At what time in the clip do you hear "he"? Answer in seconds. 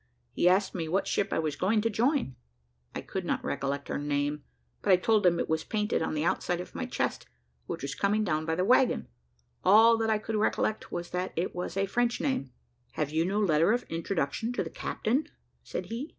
0.31-0.49, 15.85-16.09